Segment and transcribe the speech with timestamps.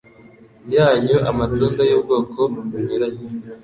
[0.75, 2.39] yanyu amatunda y’ubwoko
[2.71, 3.23] bunyuranye,